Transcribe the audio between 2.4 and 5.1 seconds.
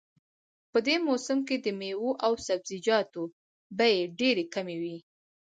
سبزیجاتو بیې ډېرې کمې وي